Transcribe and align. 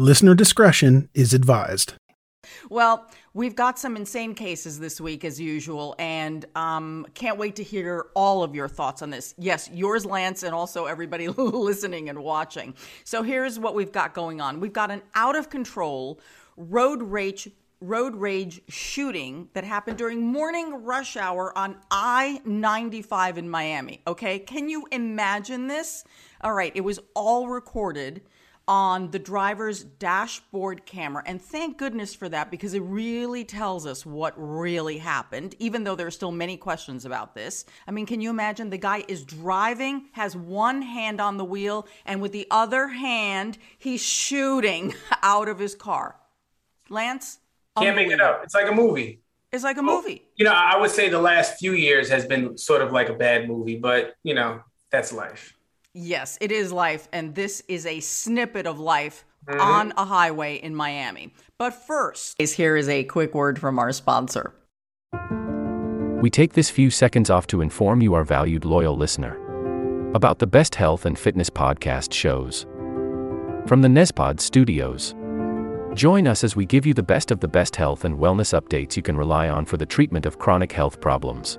Listener 0.00 0.32
discretion 0.36 1.08
is 1.12 1.34
advised. 1.34 1.94
Well, 2.70 3.10
we've 3.34 3.56
got 3.56 3.80
some 3.80 3.96
insane 3.96 4.32
cases 4.36 4.78
this 4.78 5.00
week, 5.00 5.24
as 5.24 5.40
usual, 5.40 5.96
and 5.98 6.46
um, 6.54 7.04
can't 7.14 7.36
wait 7.36 7.56
to 7.56 7.64
hear 7.64 8.06
all 8.14 8.44
of 8.44 8.54
your 8.54 8.68
thoughts 8.68 9.02
on 9.02 9.10
this. 9.10 9.34
Yes, 9.38 9.68
yours, 9.72 10.06
Lance, 10.06 10.44
and 10.44 10.54
also 10.54 10.84
everybody 10.84 11.26
listening 11.36 12.10
and 12.10 12.22
watching. 12.22 12.74
So 13.02 13.24
here's 13.24 13.58
what 13.58 13.74
we've 13.74 13.90
got 13.90 14.14
going 14.14 14.40
on 14.40 14.60
we've 14.60 14.72
got 14.72 14.92
an 14.92 15.02
out 15.16 15.34
of 15.34 15.50
control 15.50 16.20
road 16.56 17.02
rage. 17.02 17.50
Road 17.80 18.14
rage 18.14 18.60
shooting 18.68 19.48
that 19.54 19.62
happened 19.62 19.98
during 19.98 20.20
morning 20.20 20.84
rush 20.84 21.16
hour 21.16 21.56
on 21.56 21.76
I 21.92 22.40
95 22.44 23.38
in 23.38 23.48
Miami. 23.48 24.00
Okay, 24.06 24.40
can 24.40 24.68
you 24.68 24.86
imagine 24.90 25.66
this? 25.68 26.04
All 26.40 26.54
right, 26.54 26.72
it 26.74 26.80
was 26.80 26.98
all 27.14 27.48
recorded 27.48 28.22
on 28.68 29.10
the 29.10 29.18
driver's 29.18 29.82
dashboard 29.82 30.84
camera. 30.84 31.22
And 31.26 31.40
thank 31.40 31.78
goodness 31.78 32.14
for 32.14 32.28
that 32.28 32.50
because 32.50 32.74
it 32.74 32.82
really 32.82 33.44
tells 33.44 33.86
us 33.86 34.04
what 34.04 34.34
really 34.36 34.98
happened, 34.98 35.54
even 35.58 35.82
though 35.82 35.96
there 35.96 36.06
are 36.06 36.12
still 36.12 36.30
many 36.30 36.58
questions 36.58 37.06
about 37.06 37.34
this. 37.34 37.64
I 37.86 37.90
mean, 37.90 38.04
can 38.04 38.20
you 38.20 38.28
imagine 38.28 38.68
the 38.68 38.76
guy 38.76 39.04
is 39.08 39.24
driving, 39.24 40.08
has 40.12 40.36
one 40.36 40.82
hand 40.82 41.20
on 41.20 41.38
the 41.38 41.44
wheel, 41.44 41.88
and 42.04 42.20
with 42.20 42.32
the 42.32 42.46
other 42.50 42.88
hand, 42.88 43.56
he's 43.78 44.02
shooting 44.02 44.94
out 45.22 45.48
of 45.48 45.58
his 45.58 45.74
car? 45.74 46.16
Lance? 46.90 47.38
Can't 47.78 47.96
make 47.96 48.10
it 48.10 48.20
up. 48.20 48.42
It's 48.44 48.54
like 48.54 48.68
a 48.68 48.74
movie. 48.74 49.22
It's 49.50 49.64
like 49.64 49.78
a 49.78 49.82
movie. 49.82 50.26
You 50.36 50.44
know, 50.44 50.52
I 50.52 50.76
would 50.76 50.90
say 50.90 51.08
the 51.08 51.20
last 51.20 51.58
few 51.58 51.72
years 51.72 52.10
has 52.10 52.26
been 52.26 52.58
sort 52.58 52.82
of 52.82 52.92
like 52.92 53.08
a 53.08 53.14
bad 53.14 53.48
movie, 53.48 53.76
but 53.78 54.14
you 54.22 54.34
know, 54.34 54.60
that's 54.90 55.12
life. 55.12 55.54
Yes, 55.94 56.38
it 56.40 56.52
is 56.52 56.72
life, 56.72 57.08
and 57.12 57.34
this 57.34 57.62
is 57.68 57.86
a 57.86 58.00
snippet 58.00 58.66
of 58.66 58.78
life 58.78 59.24
mm-hmm. 59.46 59.60
on 59.60 59.92
a 59.96 60.04
highway 60.04 60.56
in 60.56 60.74
Miami. 60.74 61.32
But 61.58 61.70
first, 61.70 62.40
here 62.40 62.76
is 62.76 62.88
a 62.88 63.04
quick 63.04 63.34
word 63.34 63.58
from 63.58 63.78
our 63.78 63.92
sponsor. 63.92 64.54
We 66.20 66.30
take 66.30 66.52
this 66.52 66.68
few 66.68 66.90
seconds 66.90 67.30
off 67.30 67.46
to 67.48 67.60
inform 67.60 68.02
you, 68.02 68.14
our 68.14 68.24
valued 68.24 68.64
loyal 68.64 68.96
listener, 68.96 69.36
about 70.14 70.40
the 70.40 70.46
best 70.46 70.74
health 70.74 71.06
and 71.06 71.18
fitness 71.18 71.48
podcast 71.48 72.12
shows 72.12 72.66
from 73.66 73.82
the 73.82 73.88
Nezpod 73.88 74.40
studios. 74.40 75.14
Join 75.94 76.26
us 76.26 76.42
as 76.42 76.56
we 76.56 76.64
give 76.66 76.86
you 76.86 76.94
the 76.94 77.02
best 77.02 77.30
of 77.30 77.40
the 77.40 77.48
best 77.48 77.76
health 77.76 78.04
and 78.04 78.18
wellness 78.18 78.58
updates 78.58 78.96
you 78.96 79.02
can 79.02 79.16
rely 79.16 79.48
on 79.48 79.64
for 79.64 79.76
the 79.76 79.86
treatment 79.86 80.26
of 80.26 80.38
chronic 80.38 80.72
health 80.72 81.00
problems. 81.00 81.58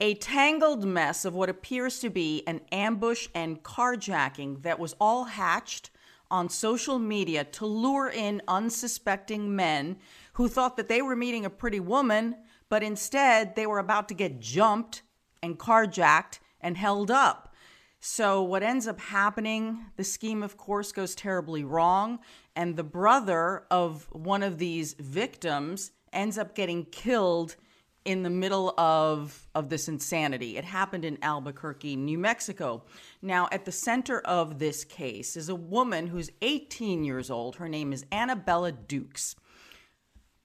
A 0.00 0.14
tangled 0.14 0.84
mess 0.84 1.24
of 1.24 1.34
what 1.34 1.50
appears 1.50 1.98
to 2.00 2.08
be 2.08 2.42
an 2.46 2.60
ambush 2.72 3.28
and 3.34 3.62
carjacking 3.62 4.62
that 4.62 4.78
was 4.78 4.96
all 4.98 5.24
hatched 5.24 5.90
on 6.30 6.48
social 6.48 6.98
media 6.98 7.44
to 7.44 7.66
lure 7.66 8.08
in 8.08 8.40
unsuspecting 8.48 9.54
men 9.54 9.96
who 10.34 10.48
thought 10.48 10.76
that 10.76 10.88
they 10.88 11.02
were 11.02 11.16
meeting 11.16 11.44
a 11.44 11.50
pretty 11.50 11.80
woman, 11.80 12.34
but 12.68 12.82
instead 12.82 13.54
they 13.56 13.66
were 13.66 13.78
about 13.78 14.08
to 14.08 14.14
get 14.14 14.40
jumped 14.40 15.02
and 15.42 15.58
carjacked 15.58 16.38
and 16.60 16.76
held 16.76 17.10
up. 17.10 17.54
So, 18.02 18.42
what 18.42 18.62
ends 18.62 18.86
up 18.86 18.98
happening, 18.98 19.84
the 19.96 20.04
scheme, 20.04 20.42
of 20.42 20.56
course, 20.56 20.90
goes 20.90 21.14
terribly 21.14 21.64
wrong. 21.64 22.20
And 22.56 22.76
the 22.76 22.84
brother 22.84 23.64
of 23.70 24.08
one 24.10 24.42
of 24.42 24.56
these 24.56 24.94
victims 24.94 25.92
ends 26.10 26.38
up 26.38 26.54
getting 26.54 26.86
killed 26.86 27.56
in 28.04 28.22
the 28.22 28.30
middle 28.30 28.72
of, 28.78 29.46
of 29.54 29.68
this 29.68 29.88
insanity. 29.88 30.56
It 30.56 30.64
happened 30.64 31.04
in 31.04 31.18
Albuquerque, 31.22 31.96
New 31.96 32.18
Mexico. 32.18 32.84
Now, 33.20 33.48
at 33.52 33.64
the 33.64 33.72
center 33.72 34.20
of 34.20 34.58
this 34.58 34.84
case 34.84 35.36
is 35.36 35.48
a 35.48 35.54
woman 35.54 36.06
who's 36.06 36.30
18 36.42 37.04
years 37.04 37.30
old. 37.30 37.56
Her 37.56 37.68
name 37.68 37.92
is 37.92 38.06
Annabella 38.10 38.72
Dukes. 38.72 39.36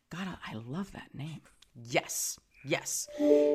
God, 0.10 0.28
I 0.46 0.56
love 0.56 0.92
that 0.92 1.14
name. 1.14 1.42
Yes, 1.76 2.40
yes. 2.64 3.08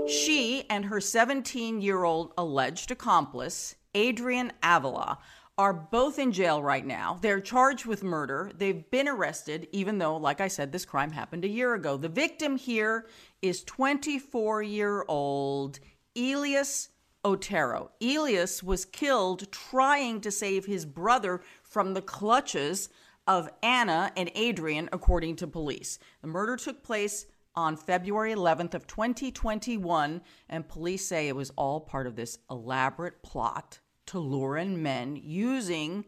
She 0.08 0.64
and 0.68 0.86
her 0.86 1.00
17 1.00 1.80
year 1.80 2.04
old 2.04 2.32
alleged 2.36 2.90
accomplice, 2.90 3.76
Adrian 3.94 4.52
Avila, 4.62 5.18
are 5.60 5.74
both 5.74 6.18
in 6.18 6.32
jail 6.32 6.62
right 6.62 6.86
now. 6.86 7.18
They're 7.20 7.38
charged 7.38 7.84
with 7.84 8.02
murder. 8.02 8.50
They've 8.56 8.90
been 8.90 9.06
arrested, 9.06 9.68
even 9.72 9.98
though, 9.98 10.16
like 10.16 10.40
I 10.40 10.48
said, 10.48 10.72
this 10.72 10.86
crime 10.86 11.10
happened 11.10 11.44
a 11.44 11.48
year 11.48 11.74
ago. 11.74 11.98
The 11.98 12.08
victim 12.08 12.56
here 12.56 13.06
is 13.42 13.62
24 13.64 14.62
year 14.62 15.04
old 15.06 15.78
Elias 16.16 16.88
Otero. 17.26 17.90
Elias 18.00 18.62
was 18.62 18.86
killed 18.86 19.52
trying 19.52 20.22
to 20.22 20.30
save 20.30 20.64
his 20.64 20.86
brother 20.86 21.42
from 21.62 21.92
the 21.92 22.00
clutches 22.00 22.88
of 23.26 23.50
Anna 23.62 24.12
and 24.16 24.30
Adrian, 24.34 24.88
according 24.94 25.36
to 25.36 25.46
police. 25.46 25.98
The 26.22 26.28
murder 26.28 26.56
took 26.56 26.82
place 26.82 27.26
on 27.54 27.76
February 27.76 28.32
11th 28.32 28.72
of 28.72 28.86
2021, 28.86 30.22
and 30.48 30.66
police 30.66 31.06
say 31.06 31.28
it 31.28 31.36
was 31.36 31.50
all 31.50 31.80
part 31.80 32.06
of 32.06 32.16
this 32.16 32.38
elaborate 32.50 33.22
plot 33.22 33.78
to 34.10 34.18
lure 34.18 34.56
in 34.56 34.82
men 34.82 35.20
using 35.22 36.04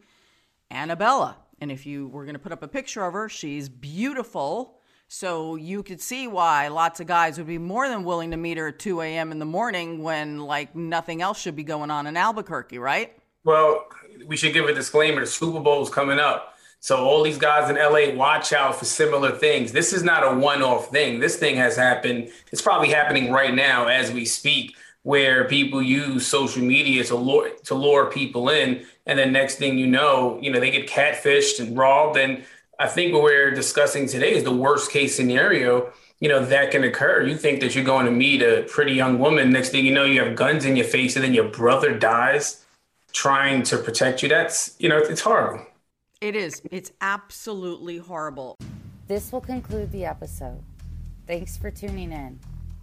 Annabella. 0.70 1.36
And 1.60 1.70
if 1.70 1.86
you 1.86 2.08
were 2.08 2.24
going 2.24 2.34
to 2.34 2.40
put 2.40 2.52
up 2.52 2.62
a 2.62 2.68
picture 2.68 3.04
of 3.04 3.12
her, 3.12 3.28
she's 3.28 3.68
beautiful. 3.68 4.78
So 5.08 5.56
you 5.56 5.82
could 5.82 6.00
see 6.00 6.26
why 6.26 6.68
lots 6.68 6.98
of 7.00 7.06
guys 7.06 7.38
would 7.38 7.46
be 7.46 7.58
more 7.58 7.88
than 7.88 8.02
willing 8.02 8.30
to 8.30 8.36
meet 8.36 8.56
her 8.56 8.68
at 8.68 8.78
2 8.78 9.00
a.m. 9.02 9.30
in 9.30 9.38
the 9.38 9.44
morning 9.44 10.02
when 10.02 10.40
like 10.40 10.74
nothing 10.74 11.22
else 11.22 11.40
should 11.40 11.54
be 11.54 11.64
going 11.64 11.90
on 11.90 12.06
in 12.06 12.16
Albuquerque, 12.16 12.78
right? 12.78 13.12
Well, 13.44 13.86
we 14.26 14.36
should 14.36 14.54
give 14.54 14.66
a 14.66 14.74
disclaimer. 14.74 15.20
The 15.20 15.26
Super 15.26 15.60
Bowl 15.60 15.82
is 15.82 15.90
coming 15.90 16.18
up. 16.18 16.54
So 16.80 17.04
all 17.04 17.22
these 17.22 17.38
guys 17.38 17.70
in 17.70 17.76
LA 17.76 18.12
watch 18.16 18.52
out 18.52 18.74
for 18.74 18.84
similar 18.84 19.30
things. 19.30 19.70
This 19.70 19.92
is 19.92 20.02
not 20.02 20.24
a 20.24 20.36
one-off 20.36 20.88
thing. 20.90 21.20
This 21.20 21.36
thing 21.36 21.54
has 21.54 21.76
happened. 21.76 22.30
It's 22.50 22.62
probably 22.62 22.88
happening 22.88 23.30
right 23.30 23.54
now 23.54 23.86
as 23.86 24.10
we 24.10 24.24
speak, 24.24 24.74
where 25.04 25.44
people 25.44 25.82
use 25.82 26.26
social 26.26 26.62
media 26.62 27.02
to 27.04 27.16
lure 27.16 27.50
to 27.64 27.74
lure 27.74 28.06
people 28.10 28.48
in, 28.48 28.84
and 29.06 29.18
then 29.18 29.32
next 29.32 29.56
thing 29.56 29.78
you 29.78 29.86
know, 29.86 30.38
you 30.40 30.50
know 30.50 30.60
they 30.60 30.70
get 30.70 30.88
catfished 30.88 31.60
and 31.60 31.76
robbed. 31.76 32.16
And 32.16 32.44
I 32.78 32.86
think 32.86 33.12
what 33.12 33.22
we're 33.22 33.50
discussing 33.50 34.06
today 34.06 34.34
is 34.34 34.44
the 34.44 34.54
worst 34.54 34.90
case 34.90 35.16
scenario. 35.16 35.92
You 36.20 36.28
know 36.28 36.44
that 36.44 36.70
can 36.70 36.84
occur. 36.84 37.22
You 37.22 37.36
think 37.36 37.60
that 37.60 37.74
you're 37.74 37.84
going 37.84 38.06
to 38.06 38.12
meet 38.12 38.42
a 38.42 38.62
pretty 38.68 38.92
young 38.92 39.18
woman. 39.18 39.50
Next 39.50 39.70
thing 39.70 39.84
you 39.84 39.92
know, 39.92 40.04
you 40.04 40.22
have 40.22 40.36
guns 40.36 40.64
in 40.64 40.76
your 40.76 40.86
face, 40.86 41.16
and 41.16 41.24
then 41.24 41.34
your 41.34 41.48
brother 41.48 41.98
dies 41.98 42.64
trying 43.12 43.62
to 43.64 43.78
protect 43.78 44.22
you. 44.22 44.28
That's 44.28 44.76
you 44.78 44.88
know 44.88 44.98
it's 44.98 45.20
horrible. 45.20 45.66
It 46.20 46.36
is. 46.36 46.62
It's 46.70 46.92
absolutely 47.00 47.98
horrible. 47.98 48.56
This 49.08 49.32
will 49.32 49.40
conclude 49.40 49.90
the 49.90 50.04
episode. 50.04 50.62
Thanks 51.26 51.56
for 51.56 51.70
tuning 51.70 52.12
in. 52.12 52.38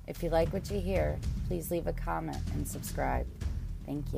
If 0.07 0.21
you 0.21 0.29
like 0.29 0.51
what 0.51 0.69
you 0.69 0.81
hear, 0.81 1.17
please 1.49 1.71
leave 1.71 1.87
a 1.87 1.93
comment 1.93 2.37
and 2.53 2.65
subscribe. 2.65 3.25
Thank 3.87 3.97
you. 3.97 4.05